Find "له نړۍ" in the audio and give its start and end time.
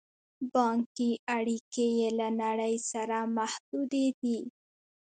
2.19-2.75